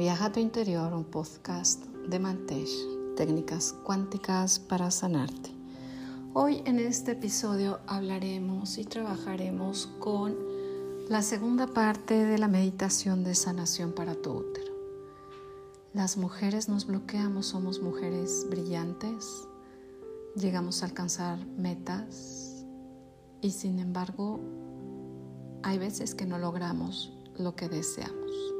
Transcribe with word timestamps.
Viaja 0.00 0.24
a 0.24 0.32
tu 0.32 0.40
interior, 0.40 0.94
un 0.94 1.04
podcast 1.04 1.84
de 2.08 2.18
Mantesh, 2.18 2.74
técnicas 3.18 3.74
cuánticas 3.84 4.58
para 4.58 4.90
sanarte. 4.90 5.50
Hoy 6.32 6.62
en 6.64 6.78
este 6.78 7.12
episodio 7.12 7.80
hablaremos 7.86 8.78
y 8.78 8.86
trabajaremos 8.86 9.88
con 9.98 10.38
la 11.10 11.20
segunda 11.20 11.66
parte 11.66 12.14
de 12.24 12.38
la 12.38 12.48
meditación 12.48 13.24
de 13.24 13.34
sanación 13.34 13.92
para 13.92 14.14
tu 14.14 14.30
útero. 14.38 14.72
Las 15.92 16.16
mujeres 16.16 16.70
nos 16.70 16.86
bloqueamos, 16.86 17.48
somos 17.48 17.82
mujeres 17.82 18.46
brillantes, 18.48 19.46
llegamos 20.34 20.82
a 20.82 20.86
alcanzar 20.86 21.44
metas 21.58 22.64
y 23.42 23.50
sin 23.50 23.78
embargo 23.78 24.40
hay 25.62 25.76
veces 25.76 26.14
que 26.14 26.24
no 26.24 26.38
logramos 26.38 27.12
lo 27.36 27.54
que 27.54 27.68
deseamos. 27.68 28.59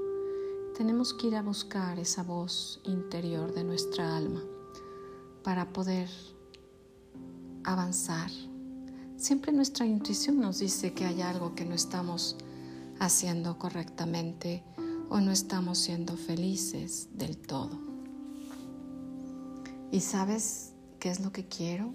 Tenemos 0.80 1.12
que 1.12 1.26
ir 1.26 1.36
a 1.36 1.42
buscar 1.42 1.98
esa 1.98 2.22
voz 2.22 2.80
interior 2.84 3.52
de 3.52 3.64
nuestra 3.64 4.16
alma 4.16 4.42
para 5.44 5.74
poder 5.74 6.08
avanzar. 7.64 8.30
Siempre 9.18 9.52
nuestra 9.52 9.84
intuición 9.84 10.40
nos 10.40 10.58
dice 10.58 10.94
que 10.94 11.04
hay 11.04 11.20
algo 11.20 11.54
que 11.54 11.66
no 11.66 11.74
estamos 11.74 12.34
haciendo 12.98 13.58
correctamente 13.58 14.64
o 15.10 15.20
no 15.20 15.32
estamos 15.32 15.76
siendo 15.76 16.16
felices 16.16 17.10
del 17.12 17.36
todo. 17.36 17.78
¿Y 19.92 20.00
sabes 20.00 20.72
qué 20.98 21.10
es 21.10 21.20
lo 21.20 21.30
que 21.30 21.46
quiero? 21.46 21.92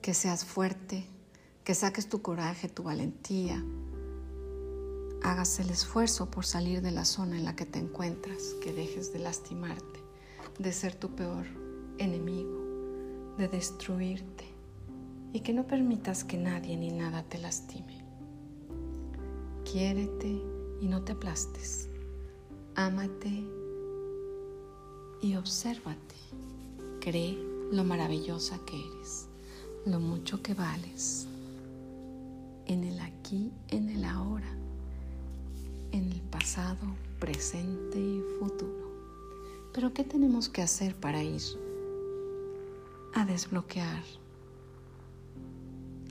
Que 0.00 0.14
seas 0.14 0.44
fuerte, 0.44 1.08
que 1.64 1.74
saques 1.74 2.08
tu 2.08 2.22
coraje, 2.22 2.68
tu 2.68 2.84
valentía, 2.84 3.64
hagas 5.26 5.58
el 5.58 5.70
esfuerzo 5.70 6.30
por 6.30 6.46
salir 6.46 6.82
de 6.82 6.92
la 6.92 7.04
zona 7.04 7.36
en 7.36 7.44
la 7.44 7.56
que 7.56 7.66
te 7.66 7.80
encuentras, 7.80 8.54
que 8.62 8.72
dejes 8.72 9.12
de 9.12 9.18
lastimarte, 9.18 10.00
de 10.60 10.72
ser 10.72 10.94
tu 10.94 11.16
peor 11.16 11.46
enemigo, 11.98 13.34
de 13.36 13.48
destruirte 13.48 14.44
y 15.32 15.40
que 15.40 15.52
no 15.52 15.66
permitas 15.66 16.22
que 16.22 16.36
nadie 16.36 16.76
ni 16.76 16.92
nada 16.92 17.24
te 17.24 17.38
lastime. 17.38 18.04
Quiérete 19.64 20.40
y 20.80 20.86
no 20.86 21.02
te 21.02 21.12
aplastes. 21.12 21.88
Ámate 22.76 23.44
y 25.22 25.34
obsérvate. 25.34 26.14
Cree 27.00 27.36
lo 27.72 27.82
maravillosa 27.82 28.60
que 28.64 28.76
eres, 28.76 29.26
lo 29.86 29.98
mucho 29.98 30.40
que 30.40 30.54
vales, 30.54 31.26
en 32.66 32.84
el 32.84 33.00
aquí, 33.00 33.52
en 33.68 33.88
el 33.90 34.04
ahora 34.04 34.55
pasado, 36.46 36.94
presente 37.18 37.98
y 37.98 38.22
futuro. 38.38 38.92
Pero 39.74 39.92
¿qué 39.92 40.04
tenemos 40.04 40.48
que 40.48 40.62
hacer 40.62 40.94
para 40.94 41.20
ir 41.20 41.42
a 43.16 43.24
desbloquear 43.24 44.04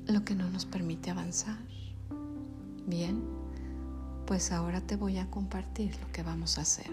lo 0.08 0.26
que 0.26 0.36
no 0.36 0.50
nos 0.50 0.66
permite 0.66 1.10
avanzar? 1.10 1.58
Bien, 2.86 3.24
pues 4.28 4.52
ahora 4.52 4.82
te 4.82 4.98
voy 4.98 5.20
a 5.20 5.32
compartir 5.32 5.98
lo 6.02 6.12
que 6.12 6.22
vamos 6.22 6.58
a 6.58 6.64
hacer. 6.64 6.92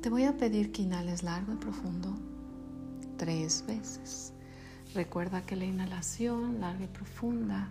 Te 0.00 0.08
voy 0.08 0.22
a 0.22 0.36
pedir 0.36 0.70
que 0.70 0.82
inhales 0.82 1.24
largo 1.24 1.54
y 1.54 1.56
profundo 1.56 2.16
tres 3.16 3.64
veces. 3.66 4.32
Recuerda 4.94 5.42
que 5.42 5.56
la 5.56 5.64
inhalación 5.64 6.60
larga 6.60 6.84
y 6.84 6.86
profunda 6.86 7.70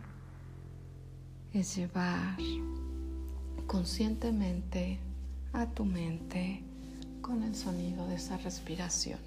es 1.53 1.77
llevar 1.77 2.35
conscientemente 3.67 4.99
a 5.53 5.67
tu 5.67 5.85
mente 5.85 6.63
con 7.21 7.43
el 7.43 7.55
sonido 7.55 8.07
de 8.07 8.15
esa 8.15 8.37
respiración. 8.37 9.19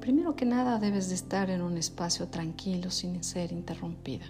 Primero 0.00 0.36
que 0.36 0.46
nada 0.46 0.78
debes 0.78 1.08
de 1.08 1.14
estar 1.14 1.50
en 1.50 1.62
un 1.62 1.76
espacio 1.76 2.28
tranquilo 2.28 2.90
sin 2.90 3.22
ser 3.24 3.52
interrumpida, 3.52 4.26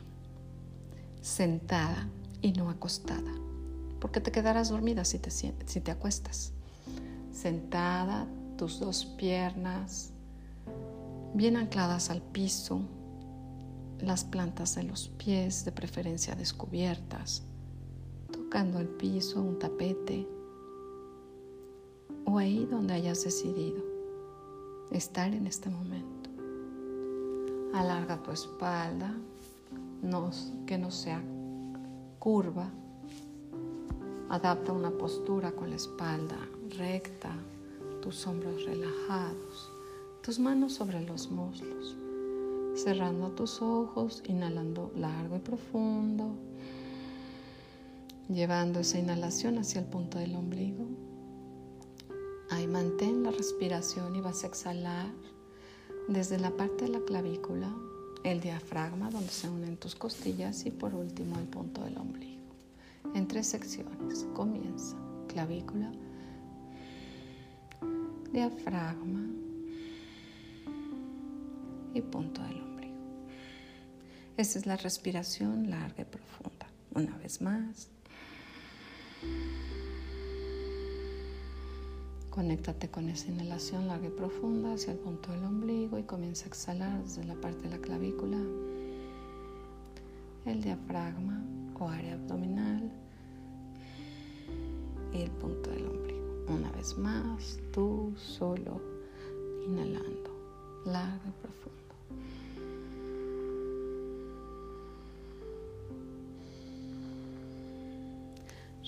sentada 1.21 2.09
y 2.43 2.53
no 2.53 2.71
acostada, 2.71 3.33
porque 4.01 4.21
te 4.21 4.33
quedarás 4.33 4.71
dormida 4.71 5.05
si 5.05 5.19
te, 5.19 5.31
si 5.31 5.81
te 5.81 5.91
acuestas. 5.91 6.53
Sentada, 7.33 8.27
tus 8.57 8.81
dos 8.81 9.05
piernas 9.05 10.13
bien 11.35 11.57
ancladas 11.57 12.09
al 12.09 12.23
piso, 12.23 12.81
las 14.01 14.25
plantas 14.25 14.75
de 14.75 14.85
los 14.85 15.09
pies 15.09 15.65
de 15.65 15.73
preferencia 15.73 16.35
descubiertas, 16.35 17.43
tocando 18.47 18.79
el 18.79 18.87
piso, 18.87 19.43
un 19.43 19.59
tapete 19.59 20.25
o 22.27 22.39
ahí 22.39 22.65
donde 22.65 22.95
hayas 22.95 23.25
decidido 23.25 23.83
estar 24.93 25.35
en 25.35 25.49
este 25.49 25.69
momento. 25.69 26.31
Alarga 27.75 28.23
tu 28.23 28.31
espalda, 28.31 29.13
que 30.65 30.79
no 30.79 30.91
sea 30.93 31.21
curva. 32.21 32.71
Adapta 34.29 34.73
una 34.73 34.91
postura 34.91 35.51
con 35.51 35.71
la 35.71 35.77
espalda 35.77 36.39
recta, 36.79 37.33
tus 38.01 38.25
hombros 38.29 38.65
relajados, 38.65 39.73
tus 40.23 40.39
manos 40.39 40.73
sobre 40.73 41.05
los 41.05 41.33
muslos, 41.33 41.97
cerrando 42.77 43.31
tus 43.31 43.61
ojos, 43.61 44.23
inhalando 44.29 44.93
largo 44.95 45.35
y 45.35 45.41
profundo 45.41 46.31
llevando 48.29 48.81
esa 48.81 48.99
inhalación 48.99 49.59
hacia 49.59 49.81
el 49.81 49.87
punto 49.87 50.19
del 50.19 50.35
ombligo. 50.35 50.87
Ahí 52.51 52.67
mantén 52.67 53.23
la 53.23 53.31
respiración 53.31 54.15
y 54.17 54.21
vas 54.21 54.45
a 54.45 54.49
exhalar 54.49 55.11
desde 56.09 56.39
la 56.39 56.51
parte 56.51 56.85
de 56.85 56.91
la 56.91 57.01
clavícula, 57.01 57.75
el 58.25 58.41
diafragma 58.41 59.11
donde 59.11 59.31
se 59.31 59.49
unen 59.49 59.77
tus 59.77 59.95
costillas 59.95 60.65
y 60.67 60.71
por 60.71 60.95
último 60.95 61.39
el 61.39 61.47
punto 61.47 61.83
del 61.83 61.99
ombligo. 61.99 62.43
En 63.15 63.27
tres 63.27 63.47
secciones. 63.47 64.27
Comienza 64.35 64.97
clavícula, 65.29 65.91
diafragma 68.33 69.27
y 71.95 72.01
punto 72.03 72.43
del 72.43 72.61
ombligo. 72.61 72.97
Esta 74.37 74.59
es 74.59 74.67
la 74.67 74.77
respiración 74.77 75.71
larga 75.71 76.03
y 76.03 76.05
profunda. 76.05 76.67
Una 76.95 77.17
vez 77.19 77.41
más. 77.41 77.96
Conéctate 82.31 82.91
con 82.91 83.09
esa 83.09 83.29
inhalación 83.29 83.89
larga 83.89 84.09
y 84.09 84.11
profunda 84.11 84.75
hacia 84.75 84.93
el 84.93 84.99
punto 84.99 85.33
del 85.33 85.43
ombligo 85.45 85.99
y 85.99 86.03
comienza 86.03 86.45
a 86.45 86.49
exhalar 86.49 87.03
desde 87.03 87.25
la 87.25 87.35
parte 87.35 87.63
de 87.63 87.71
la 87.71 87.79
clavícula, 87.79 88.37
el 90.45 90.63
diafragma 90.63 91.43
o 91.79 91.89
área 91.89 92.13
abdominal 92.15 92.93
y 95.15 95.23
el 95.23 95.31
punto 95.31 95.71
del 95.71 95.87
ombligo. 95.87 96.45
Una 96.49 96.71
vez 96.73 96.97
más, 96.99 97.59
tú 97.73 98.13
solo 98.17 98.81
inhalando, 99.67 100.31
largo 100.85 101.29
y 101.29 101.43
profundo. 101.43 101.76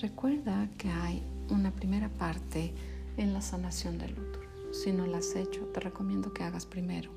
Recuerda 0.01 0.71
que 0.79 0.89
hay 0.89 1.27
una 1.51 1.73
primera 1.73 2.09
parte 2.09 2.73
en 3.17 3.33
la 3.33 3.43
sanación 3.43 3.99
del 3.99 4.13
útero. 4.13 4.49
Si 4.73 4.93
no 4.93 5.09
la 5.09 5.19
has 5.19 5.35
hecho, 5.35 5.65
te 5.75 5.81
recomiendo 5.81 6.33
que 6.33 6.45
hagas 6.45 6.67
primero 6.67 7.11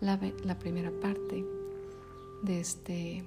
la, 0.00 0.18
primera 0.58 0.90
parte 1.02 1.44
de 2.42 2.60
este 2.60 3.24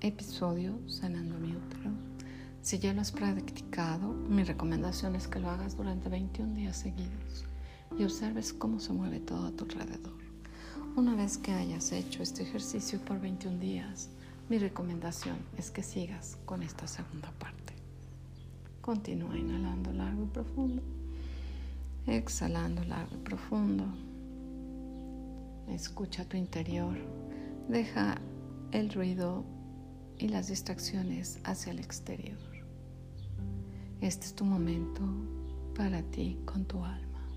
episodio, 0.00 0.78
Sanando 0.88 1.38
mi 1.38 1.54
útero. 1.54 1.90
Si 2.62 2.78
ya 2.78 2.94
lo 2.94 3.02
has 3.02 3.12
practicado, 3.12 4.14
mi 4.14 4.44
recomendación 4.44 5.14
es 5.14 5.28
que 5.28 5.38
lo 5.38 5.50
hagas 5.50 5.76
durante 5.76 6.08
21 6.08 6.54
días 6.54 6.78
seguidos 6.78 7.44
y 7.98 8.04
observes 8.04 8.54
cómo 8.54 8.80
se 8.80 8.94
mueve 8.94 9.20
todo 9.20 9.48
a 9.48 9.52
tu 9.52 9.64
alrededor. 9.64 10.16
Una 10.96 11.14
vez 11.14 11.36
que 11.36 11.52
hayas 11.52 11.92
hecho 11.92 12.22
este 12.22 12.44
ejercicio 12.44 12.98
por 13.00 13.20
21 13.20 13.58
días, 13.58 14.08
mi 14.48 14.56
recomendación 14.56 15.36
es 15.58 15.70
que 15.70 15.82
sigas 15.82 16.38
con 16.46 16.62
esta 16.62 16.86
segunda 16.86 17.30
parte. 17.32 17.69
Continúa 18.90 19.38
inhalando 19.38 19.92
largo 19.92 20.24
y 20.24 20.26
profundo. 20.26 20.82
Exhalando 22.08 22.82
largo 22.82 23.14
y 23.14 23.20
profundo. 23.20 23.84
Escucha 25.68 26.24
tu 26.24 26.36
interior. 26.36 26.98
Deja 27.68 28.20
el 28.72 28.90
ruido 28.90 29.44
y 30.18 30.26
las 30.26 30.48
distracciones 30.48 31.38
hacia 31.44 31.70
el 31.70 31.78
exterior. 31.78 32.36
Este 34.00 34.26
es 34.26 34.34
tu 34.34 34.44
momento 34.44 35.02
para 35.76 36.02
ti 36.02 36.40
con 36.44 36.64
tu 36.64 36.84
alma. 36.84 37.28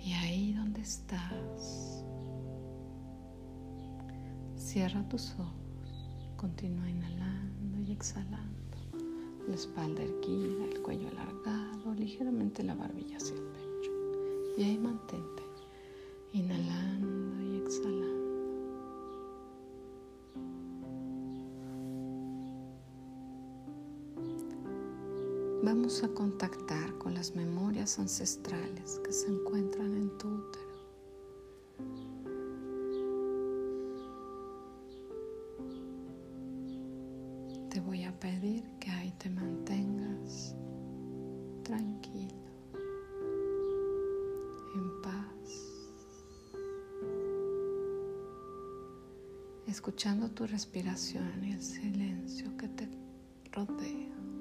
Y 0.00 0.12
ahí 0.14 0.54
donde 0.54 0.80
estás, 0.80 2.04
cierra 4.56 5.08
tus 5.08 5.36
ojos, 5.38 5.61
continúa 6.42 6.90
inhalando 6.90 7.78
y 7.86 7.92
exhalando 7.92 8.76
la 9.46 9.54
espalda 9.54 10.02
erguida, 10.02 10.64
el 10.64 10.82
cuello 10.82 11.06
alargado, 11.10 11.94
ligeramente 11.94 12.64
la 12.64 12.74
barbilla 12.74 13.16
hacia 13.16 13.36
el 13.36 13.42
pecho. 13.42 13.90
Y 14.58 14.64
ahí 14.64 14.76
mantente, 14.76 15.42
inhalando 16.32 17.42
y 17.42 17.56
exhalando. 17.58 18.12
Vamos 25.62 26.02
a 26.02 26.08
contactar 26.08 26.98
con 26.98 27.14
las 27.14 27.36
memorias 27.36 28.00
ancestrales 28.00 29.00
que 29.04 29.12
se 29.12 29.28
encuentran 29.28 29.94
en 29.94 30.18
tu 30.18 30.26
pedir 38.22 38.62
que 38.78 38.88
ahí 38.88 39.12
te 39.18 39.28
mantengas 39.28 40.54
tranquilo, 41.64 42.36
en 44.76 45.02
paz, 45.02 45.90
escuchando 49.66 50.30
tu 50.30 50.46
respiración 50.46 51.42
y 51.42 51.50
el 51.50 51.62
silencio 51.62 52.56
que 52.56 52.68
te 52.68 52.88
rodea. 53.50 54.31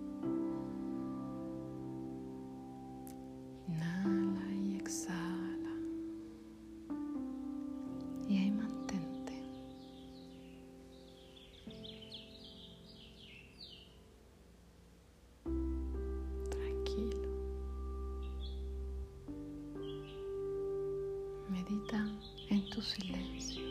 En 22.49 22.69
tu 22.69 22.81
silencio. 22.81 23.61